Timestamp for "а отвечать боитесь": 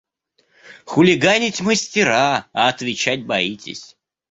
2.53-3.95